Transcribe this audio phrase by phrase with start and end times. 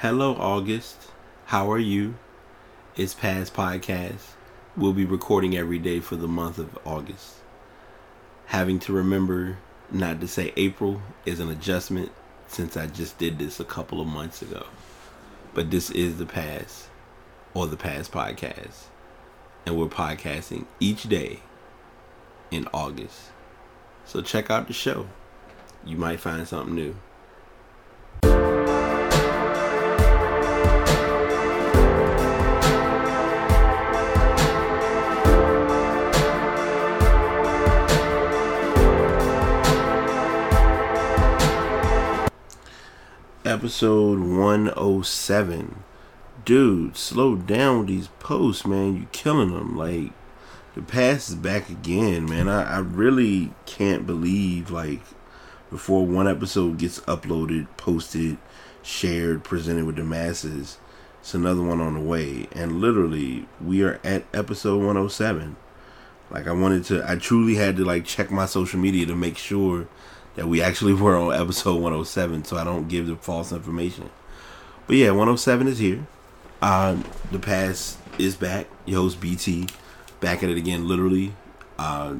[0.00, 1.10] Hello, August.
[1.46, 2.16] How are you?
[2.96, 4.34] It's Past Podcast.
[4.76, 7.36] We'll be recording every day for the month of August.
[8.44, 9.56] Having to remember
[9.90, 12.12] not to say April is an adjustment
[12.46, 14.66] since I just did this a couple of months ago.
[15.54, 16.88] But this is the past
[17.54, 18.88] or the past podcast.
[19.64, 21.40] And we're podcasting each day
[22.50, 23.30] in August.
[24.04, 25.06] So check out the show.
[25.86, 26.96] You might find something new.
[43.66, 45.82] Episode 107.
[46.44, 48.94] Dude, slow down with these posts, man.
[48.96, 49.76] You killing them.
[49.76, 50.12] Like,
[50.76, 52.48] the past is back again, man.
[52.48, 55.00] I, I really can't believe, like,
[55.68, 58.38] before one episode gets uploaded, posted,
[58.84, 60.78] shared, presented with the masses,
[61.18, 62.46] it's another one on the way.
[62.52, 65.56] And literally, we are at episode 107.
[66.30, 69.36] Like, I wanted to, I truly had to, like, check my social media to make
[69.36, 69.88] sure
[70.36, 74.10] that we actually were on episode 107 so I don't give the false information.
[74.86, 76.06] But yeah, 107 is here.
[76.62, 78.68] Uh, the past is back.
[78.84, 79.68] Your host BT
[80.20, 81.34] back at it again, literally.
[81.78, 82.16] Uh,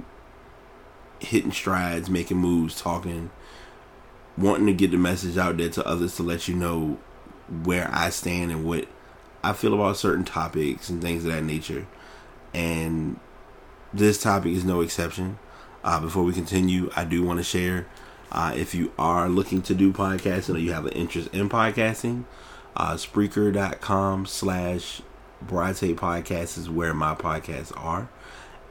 [1.20, 3.30] hitting strides, making moves, talking,
[4.36, 6.98] wanting to get the message out there to others to let you know
[7.64, 8.86] where I stand and what
[9.42, 11.86] I feel about certain topics and things of that nature.
[12.52, 13.18] And
[13.94, 15.38] this topic is no exception.
[15.84, 17.86] Uh, before we continue, I do want to share
[18.32, 22.24] uh, if you are looking to do podcasting or you have an interest in podcasting,
[22.76, 25.02] uh, Spreaker.com slash
[25.44, 28.08] Brate Podcast is where my podcasts are.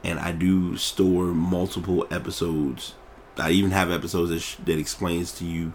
[0.04, 2.94] And I do store multiple episodes.
[3.38, 5.74] I even have episodes that, sh- that explains to you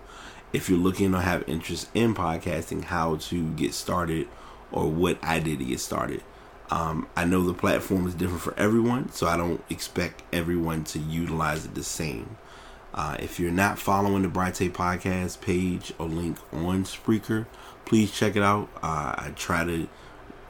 [0.54, 4.28] if you're looking or have interest in podcasting, how to get started
[4.72, 6.24] or what I did to get started.
[6.70, 11.00] Um, I know the platform is different for everyone, so I don't expect everyone to
[11.00, 12.38] utilize it the same.
[12.94, 17.46] Uh, if you're not following the Bright Podcast page or link on Spreaker,
[17.86, 18.70] please check it out.
[18.84, 19.88] Uh, I try to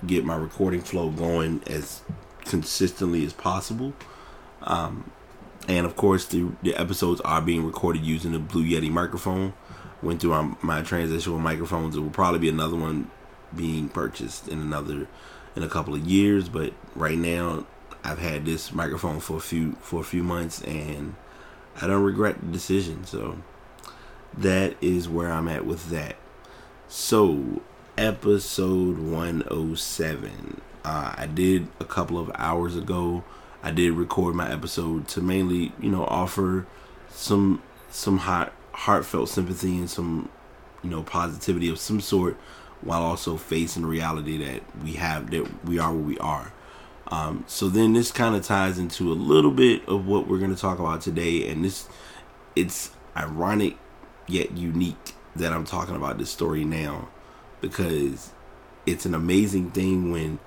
[0.05, 2.01] get my recording flow going as
[2.45, 3.93] consistently as possible.
[4.63, 5.11] Um,
[5.67, 9.53] and of course, the, the episodes are being recorded using the Blue Yeti microphone.
[10.01, 11.95] Went through my, my transitional microphones.
[11.95, 13.11] It will probably be another one
[13.55, 15.07] being purchased in another
[15.55, 17.65] in a couple of years, but right now
[18.03, 21.15] I've had this microphone for a few for a few months and
[21.79, 23.05] I don't regret the decision.
[23.05, 23.37] So
[24.37, 26.15] that is where I'm at with that.
[26.87, 27.61] So
[27.97, 30.61] episode 107.
[30.83, 33.23] Uh, I did a couple of hours ago.
[33.63, 36.65] I did record my episode to mainly, you know, offer
[37.09, 40.29] some some heart heartfelt sympathy and some,
[40.81, 42.37] you know, positivity of some sort,
[42.81, 46.51] while also facing the reality that we have that we are where we are.
[47.11, 50.55] Um, so then this kind of ties into a little bit of what we're going
[50.55, 51.87] to talk about today, and this
[52.55, 53.77] it's ironic
[54.27, 57.09] yet unique that I'm talking about this story now
[57.59, 58.31] because
[58.85, 60.39] it's an amazing thing when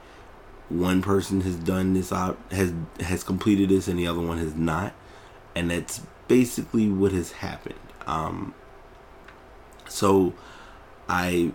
[0.68, 4.54] one person has done this out has has completed this and the other one has
[4.54, 4.94] not,
[5.54, 7.74] and that's basically what has happened.
[8.06, 8.54] Um,
[9.86, 10.32] so
[11.08, 11.52] I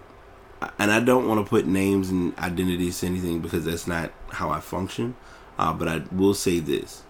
[0.77, 4.49] and I don't want to put names and identities to anything because that's not how
[4.49, 5.15] I function.
[5.57, 7.03] Uh, but I will say this: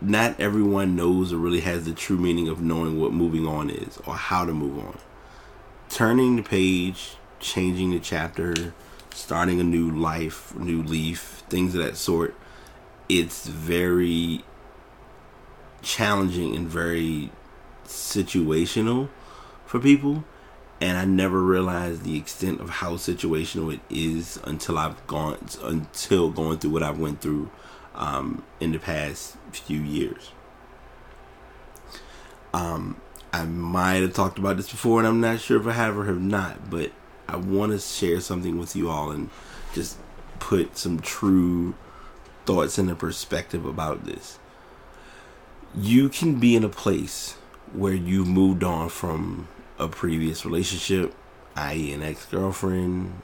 [0.00, 3.98] not everyone knows or really has the true meaning of knowing what moving on is
[4.06, 4.98] or how to move on.
[5.88, 8.74] Turning the page, changing the chapter,
[9.14, 12.34] starting a new life, new leaf, things of that sort.
[13.08, 14.44] It's very
[15.82, 17.30] challenging and very
[17.86, 19.08] situational
[19.64, 20.24] for people
[20.80, 26.30] and I never realized the extent of how situational it is until I've gone until
[26.30, 27.50] going through what I've went through
[27.94, 30.32] um, in the past few years.
[32.52, 33.00] Um,
[33.32, 36.04] I might have talked about this before, and I'm not sure if I have or
[36.04, 36.92] have not, but
[37.28, 39.30] I want to share something with you all and
[39.74, 39.98] just
[40.38, 41.74] put some true
[42.44, 44.38] thoughts in a perspective about this.
[45.74, 47.32] You can be in a place
[47.72, 51.14] where you've moved on from a previous relationship,
[51.54, 53.20] i.e., an ex girlfriend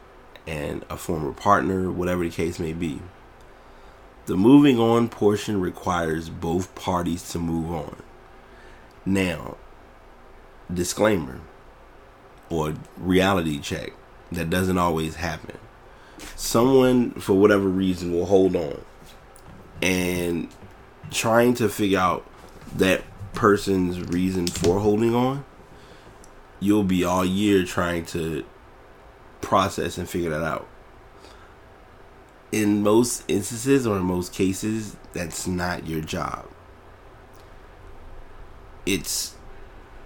[0.47, 3.01] and a former partner, whatever the case may be.
[4.27, 7.97] The moving on portion requires both parties to move on.
[9.05, 9.57] Now,
[10.73, 11.41] disclaimer
[12.49, 13.93] or reality check
[14.31, 15.59] that doesn't always happen.
[16.37, 18.81] Someone, for whatever reason, will hold on
[19.81, 20.49] and
[21.11, 22.25] trying to figure out
[22.77, 23.03] that
[23.33, 25.45] person's reason for holding on
[26.63, 28.45] you'll be all year trying to
[29.41, 30.69] process and figure that out.
[32.53, 36.47] In most instances or in most cases, that's not your job.
[38.87, 39.35] It's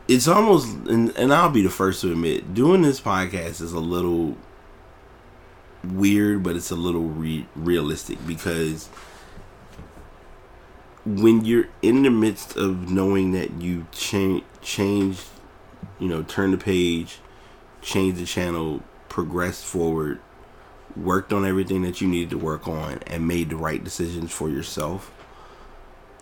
[0.08, 3.80] it's almost and, and I'll be the first to admit doing this podcast is a
[3.80, 4.36] little
[5.84, 8.88] weird, but it's a little re- realistic because
[11.04, 15.22] when you're in the midst of knowing that you change, change,
[15.98, 17.18] you know, turn the page,
[17.82, 20.20] change the channel, progress forward,
[20.96, 24.48] worked on everything that you needed to work on, and made the right decisions for
[24.48, 25.12] yourself,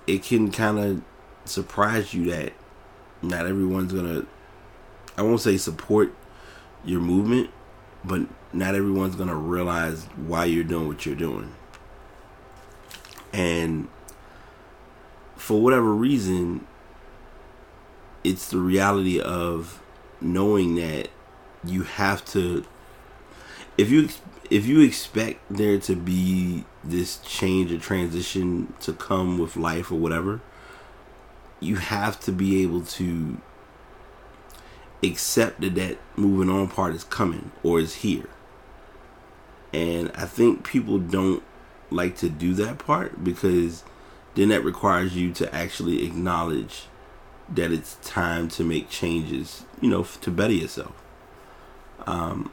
[0.06, 1.02] it can kind of
[1.44, 2.52] surprise you that
[3.22, 4.26] not everyone's gonna.
[5.16, 6.14] I won't say support
[6.84, 7.50] your movement,
[8.05, 8.22] but
[8.52, 11.55] not everyone's gonna realize why you're doing what you're doing.
[13.32, 13.88] And
[15.37, 16.66] for whatever reason,
[18.25, 19.81] it's the reality of
[20.21, 21.09] knowing that
[21.62, 22.65] you have to
[23.79, 24.09] if you
[24.50, 29.97] if you expect there to be this change or transition to come with life or
[29.97, 30.41] whatever
[31.61, 33.38] you have to be able to
[35.03, 38.29] accept that that moving on part is coming or is here.
[39.73, 41.43] And I think people don't
[41.91, 43.85] like to do that part because
[44.35, 46.85] then that requires you to actually acknowledge
[47.49, 50.93] that it's time to make changes, you know, to better yourself.
[52.06, 52.52] Um,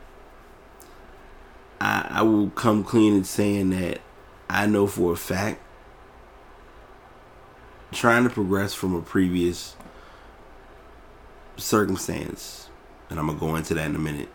[1.79, 4.01] I, I will come clean in saying that
[4.49, 5.61] I know for a fact
[7.91, 9.75] trying to progress from a previous
[11.57, 12.69] circumstance,
[13.09, 14.29] and I'm gonna go into that in a minute,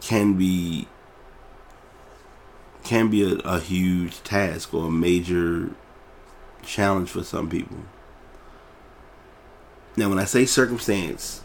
[0.00, 0.88] can be
[2.84, 5.70] can be a, a huge task or a major
[6.62, 7.78] challenge for some people.
[9.96, 11.42] Now, when I say circumstance,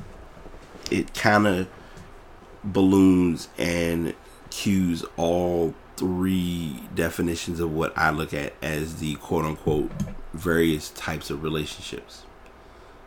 [0.89, 1.67] it kind of
[2.63, 4.13] balloons and
[4.49, 9.91] cues all three definitions of what I look at as the quote unquote
[10.33, 12.23] various types of relationships.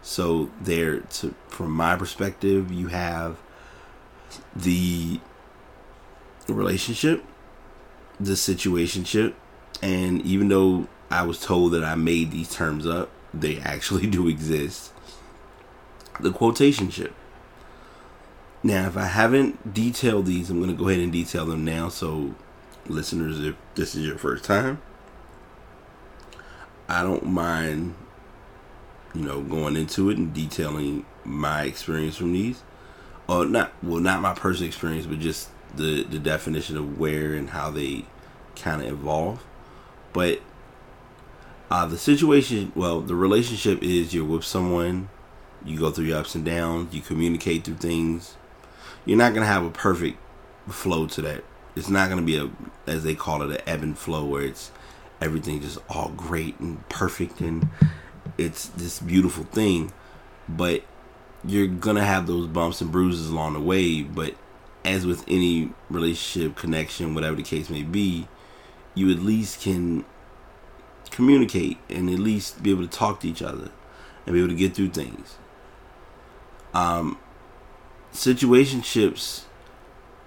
[0.02, 3.37] So there to from my perspective, you have
[4.55, 5.20] the
[6.49, 7.25] relationship,
[8.20, 9.35] the situationship,
[9.82, 14.29] and even though I was told that I made these terms up, they actually do
[14.29, 14.93] exist.
[16.20, 17.14] The quotation ship.
[18.62, 21.88] Now, if I haven't detailed these, I'm going to go ahead and detail them now
[21.88, 22.34] so
[22.87, 24.81] listeners, if this is your first time,
[26.88, 27.94] I don't mind,
[29.14, 32.62] you know, going into it and detailing my experience from these.
[33.26, 37.50] Or not, well, not my personal experience, but just the the definition of where and
[37.50, 38.05] how they
[38.55, 39.43] kind of evolve.
[40.12, 40.40] But
[41.70, 45.08] uh, the situation, well, the relationship is you're with someone,
[45.64, 48.37] you go through your ups and downs, you communicate through things.
[49.05, 50.19] You're not gonna have a perfect
[50.72, 51.44] flow to that.
[51.76, 52.50] It's not going to be a
[52.90, 54.70] as they call it an ebb and flow where it's
[55.20, 57.69] everything just all great and perfect and
[58.38, 59.93] it's this beautiful thing.
[60.49, 60.84] But
[61.44, 64.02] you're going to have those bumps and bruises along the way.
[64.02, 64.34] But
[64.84, 68.28] as with any relationship connection whatever the case may be
[68.94, 70.05] you at least can
[71.11, 73.70] communicate and at least be able to talk to each other
[74.26, 75.38] and be able to get through things
[76.75, 77.19] um
[78.12, 79.44] situationships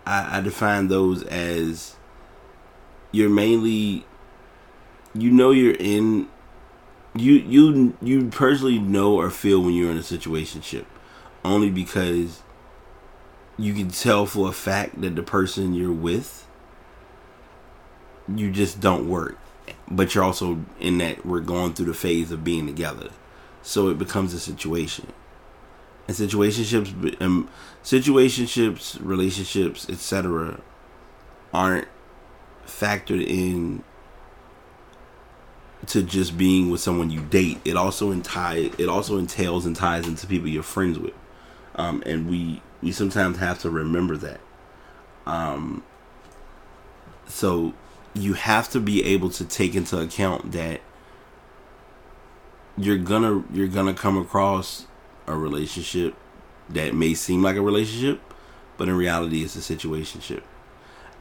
[0.05, 1.95] I, I define those as
[3.11, 4.05] you're mainly
[5.13, 6.27] you know you're in
[7.15, 10.85] you you you personally know or feel when you're in a situationship
[11.43, 12.41] only because
[13.57, 16.47] you can tell for a fact that the person you're with
[18.27, 19.37] you just don't work
[19.89, 23.09] but you're also in that we're going through the phase of being together.
[23.61, 25.07] So it becomes a situation
[26.07, 27.47] and situationships
[27.83, 30.59] situationships relationships etc
[31.53, 31.87] aren't
[32.65, 33.83] factored in
[35.85, 37.59] to just being with someone you date.
[37.63, 41.13] It also entie it also entails and ties into people you're friends with.
[41.75, 44.39] Um, and we we sometimes have to remember that.
[45.25, 45.83] Um,
[47.27, 47.73] so
[48.13, 50.81] you have to be able to take into account that
[52.77, 54.87] you're gonna you're gonna come across
[55.27, 56.15] a relationship
[56.69, 58.21] that may seem like a relationship,
[58.77, 60.43] but in reality, it's a situationship.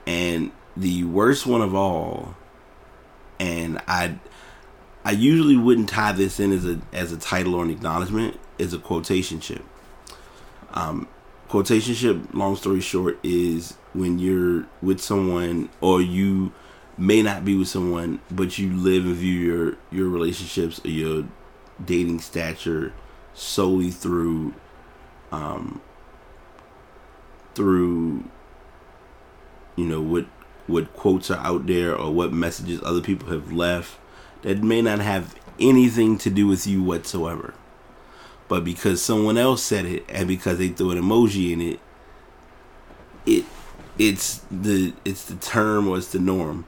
[0.07, 2.37] And the worst one of all,
[3.39, 4.19] and I,
[5.05, 8.73] I usually wouldn't tie this in as a as a title or an acknowledgement, is
[8.73, 9.63] a quotationship.
[10.73, 11.09] Um,
[11.49, 16.53] quotationship, long story short, is when you're with someone or you
[16.99, 21.25] may not be with someone, but you live and view your your relationships or your
[21.85, 22.93] dating stature
[23.37, 24.55] solely through
[25.31, 25.81] um,
[27.55, 28.25] through
[29.77, 30.27] you know what
[30.67, 33.99] what quotes are out there or what messages other people have left
[34.43, 37.55] that may not have anything to do with you whatsoever.
[38.49, 41.81] But because someone else said it and because they threw an emoji in it,
[43.25, 43.45] it
[43.99, 46.67] it's the it's the term or it's the norm.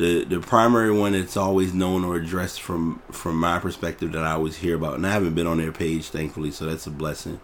[0.00, 4.30] The the primary one that's always known or addressed from from my perspective that I
[4.30, 7.38] always hear about, and I haven't been on their page thankfully, so that's a blessing.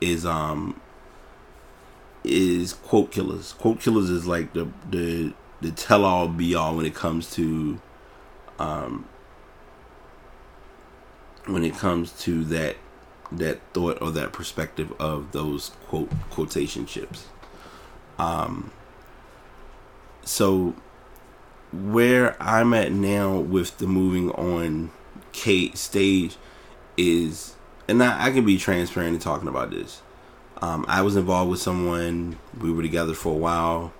[0.00, 0.80] Is um
[2.24, 3.52] is quote killers.
[3.52, 7.78] Quote killers is like the the the tell all be all when it comes to
[8.58, 9.04] um
[11.44, 12.76] when it comes to that
[13.30, 17.24] that thought or that perspective of those quote quotationships.
[18.18, 18.70] Um
[20.24, 20.74] so
[21.72, 24.90] where I'm at now with the moving on
[25.32, 26.36] Kate stage
[26.96, 27.54] is
[27.88, 30.02] and I, I can be transparent in talking about this.
[30.62, 32.38] Um, I was involved with someone.
[32.60, 33.92] We were together for a while.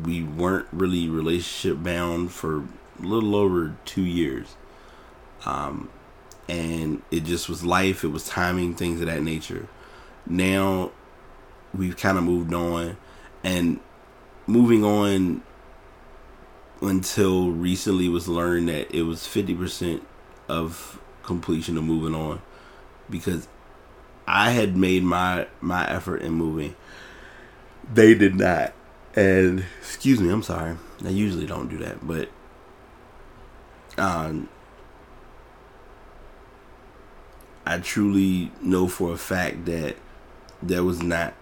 [0.00, 4.56] We weren't really relationship bound for a little over two years.
[5.44, 5.90] Um,
[6.48, 8.02] and it just was life.
[8.02, 9.68] It was timing, things of that nature.
[10.26, 10.90] Now
[11.72, 12.96] we've kind of moved on,
[13.44, 13.80] and
[14.46, 15.42] moving on
[16.80, 20.06] until recently was learned that it was fifty percent
[20.48, 22.40] of completion of moving on
[23.08, 23.46] because
[24.26, 26.76] I had made my my effort in moving.
[27.92, 28.72] They did not.
[29.16, 30.76] And excuse me, I'm sorry.
[31.04, 32.28] I usually don't do that, but
[33.98, 34.48] um
[37.66, 39.96] I truly know for a fact that
[40.62, 41.34] there was not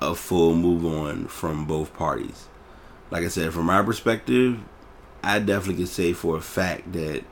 [0.00, 2.48] a full move on from both parties.
[3.14, 4.58] Like I said, from my perspective,
[5.22, 7.22] I definitely can say for a fact that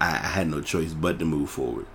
[0.00, 1.86] I had no choice but to move forward.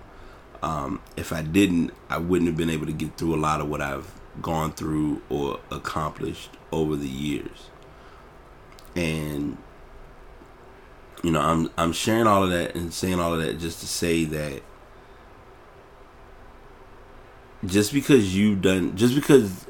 [0.62, 3.70] Um, if I didn't, I wouldn't have been able to get through a lot of
[3.70, 7.70] what I've gone through or accomplished over the years.
[8.94, 9.56] And
[11.22, 13.86] you know, I'm I'm sharing all of that and saying all of that just to
[13.86, 14.62] say that
[17.64, 19.64] just because you've done just because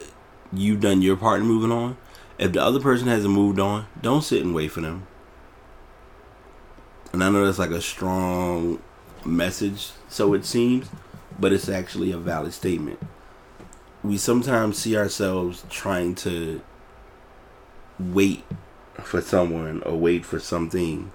[0.52, 1.96] you've done your part in moving on,
[2.42, 5.06] if the other person hasn't moved on, don't sit and wait for them.
[7.12, 8.82] And I know that's like a strong
[9.24, 10.88] message, so it seems,
[11.38, 12.98] but it's actually a valid statement.
[14.02, 16.60] We sometimes see ourselves trying to
[18.00, 18.44] wait
[19.00, 21.12] for someone or wait for something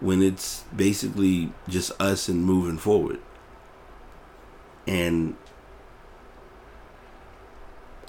[0.00, 3.18] when it's basically just us and moving forward.
[4.86, 5.34] And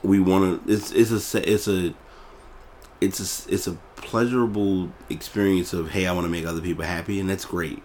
[0.04, 1.96] we want to it's it's a it's a
[3.02, 7.20] it's a it's a pleasurable experience of hey I want to make other people happy
[7.20, 7.84] and that's great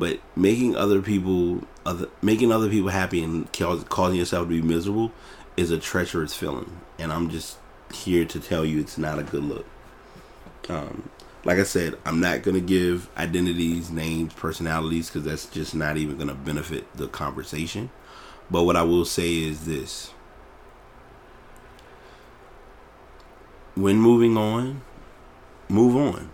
[0.00, 5.12] but making other people, other making other people happy and causing yourself to be miserable
[5.58, 6.80] is a treacherous feeling.
[6.98, 7.58] And I'm just
[7.92, 9.66] here to tell you it's not a good look.
[10.70, 11.10] Um,
[11.44, 16.16] like I said, I'm not gonna give identities, names, personalities because that's just not even
[16.16, 17.90] gonna benefit the conversation.
[18.50, 20.12] But what I will say is this:
[23.74, 24.82] when moving on,
[25.68, 26.30] move on,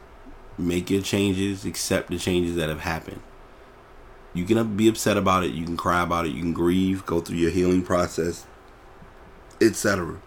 [0.59, 3.21] make your changes, accept the changes that have happened.
[4.35, 7.21] You can be upset about it, you can cry about it, you can grieve, go
[7.21, 8.47] through your healing process,
[9.61, 10.19] etc.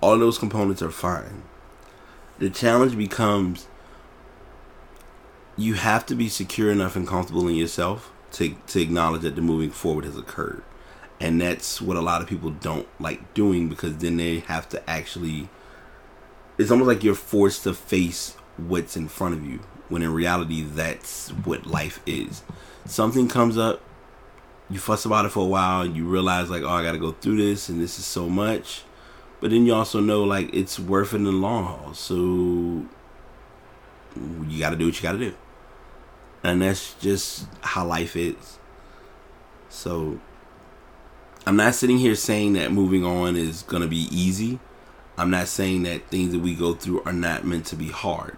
[0.00, 1.42] All those components are fine.
[2.38, 3.66] The challenge becomes
[5.56, 9.42] you have to be secure enough and comfortable in yourself to to acknowledge that the
[9.42, 10.62] moving forward has occurred.
[11.20, 14.90] And that's what a lot of people don't like doing because then they have to
[14.90, 15.48] actually
[16.58, 20.62] it's almost like you're forced to face what's in front of you when in reality
[20.62, 22.42] that's what life is
[22.86, 23.80] something comes up,
[24.70, 26.98] you fuss about it for a while, and you realize like, oh, I got to
[26.98, 28.82] go through this, and this is so much.
[29.40, 31.94] But then you also know like it's worth it in the long haul.
[31.94, 32.88] So you
[34.58, 35.34] got to do what you got to do,
[36.42, 38.58] and that's just how life is.
[39.68, 40.20] So
[41.46, 44.58] I'm not sitting here saying that moving on is gonna be easy.
[45.22, 48.36] I'm not saying that things that we go through are not meant to be hard.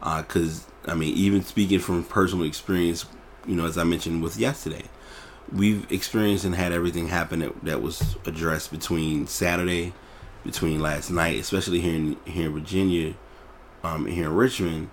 [0.00, 3.06] Because, uh, I mean, even speaking from personal experience
[3.46, 4.84] you know, as I mentioned with yesterday,
[5.52, 9.92] we've experienced and had everything happen that, that was addressed between Saturday,
[10.44, 13.14] between last night, especially here in here in Virginia,
[13.82, 14.90] um, here in Richmond,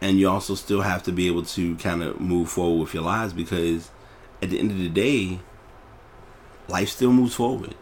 [0.00, 3.02] and you also still have to be able to kind of move forward with your
[3.02, 3.90] lives because
[4.42, 5.40] at the end of the day,
[6.68, 7.74] life still moves forward.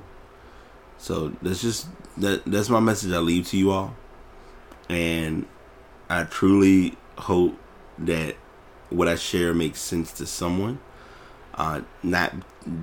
[0.98, 1.86] So let's just
[2.20, 3.94] that that's my message I leave to you all,
[4.88, 5.46] and
[6.08, 7.58] I truly hope
[7.98, 8.36] that
[8.90, 10.80] what I share makes sense to someone.
[11.54, 12.32] Uh, not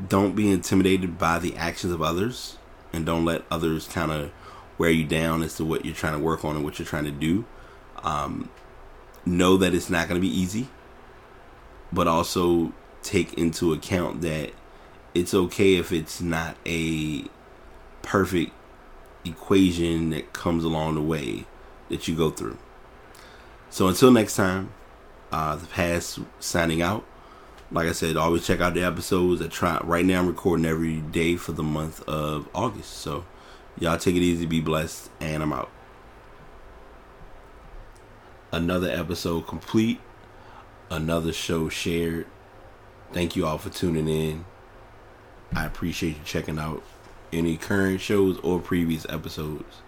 [0.10, 2.58] don't be intimidated by the actions of others,
[2.92, 4.32] and don't let others kind of
[4.78, 7.06] wear you down as to what you're trying to work on and what you're trying
[7.06, 7.46] to do.
[8.04, 8.50] Um,
[9.26, 10.68] know that it's not going to be easy,
[11.92, 14.52] but also take into account that
[15.14, 17.26] it's okay if it's not a
[18.02, 18.52] perfect
[19.26, 21.46] equation that comes along the way
[21.90, 22.58] that you go through.
[23.70, 24.72] So until next time,
[25.32, 27.06] uh, the past signing out.
[27.72, 29.42] Like I said, always check out the episodes.
[29.42, 30.20] I try right now.
[30.20, 32.92] I'm recording every day for the month of August.
[32.92, 33.26] So
[33.78, 35.72] y'all take it easy, be blessed, and I'm out.
[38.52, 40.00] Another episode complete.
[40.90, 42.28] Another show shared.
[43.12, 44.46] Thank you all for tuning in.
[45.54, 46.84] I appreciate you checking out
[47.36, 49.82] any current shows or previous episodes.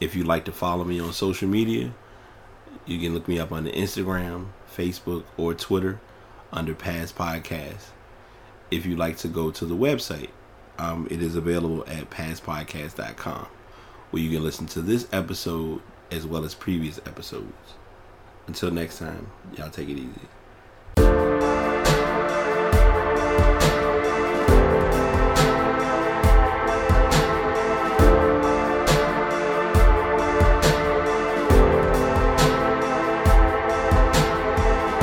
[0.00, 1.92] If you'd like to follow me on social media,
[2.84, 6.00] you can look me up on the Instagram, Facebook, or Twitter
[6.52, 7.90] under Past Podcast.
[8.70, 10.30] If you'd like to go to the website,
[10.78, 13.46] um, it is available at pastpodcast.com
[14.10, 15.80] where you can listen to this episode
[16.10, 17.74] as well as previous episodes.
[18.46, 21.55] Until next time, y'all take it easy.